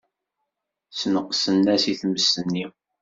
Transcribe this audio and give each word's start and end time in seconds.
Sneqsen-as 0.91 1.83
i 1.91 1.93
tmes-nni. 2.01 2.65